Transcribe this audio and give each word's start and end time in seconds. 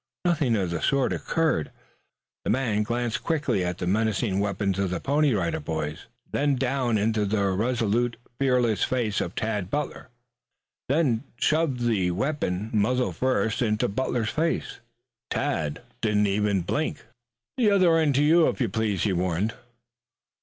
Nothing 0.25 0.55
of 0.55 0.71
the 0.71 0.81
sort 0.81 1.13
occurred. 1.13 1.69
The 2.43 2.49
man 2.49 2.81
glanced 2.81 3.21
quickly 3.23 3.63
at 3.63 3.77
the 3.77 3.85
menacing 3.85 4.39
weapons 4.39 4.79
of 4.79 4.89
the 4.89 4.99
Pony 4.99 5.31
Rider 5.31 5.59
Boys, 5.59 6.07
down 6.33 6.97
into 6.97 7.23
the 7.23 7.45
resolute, 7.51 8.17
fearless 8.39 8.83
face 8.83 9.21
of 9.21 9.35
Tad 9.35 9.69
Butler, 9.69 10.09
then 10.89 11.23
shoved 11.37 11.81
the 11.81 12.09
weapon, 12.09 12.71
muzzle 12.73 13.11
first, 13.11 13.61
into 13.61 13.87
Butler's 13.87 14.29
face. 14.31 14.79
Tad 15.29 15.83
didn't 16.01 16.25
even 16.25 16.65
wink. 16.67 17.05
"The 17.59 17.69
other 17.69 17.95
end 17.99 18.15
to, 18.15 18.47
if 18.47 18.59
you 18.59 18.69
please," 18.69 19.03
he 19.03 19.13
warned. 19.13 19.53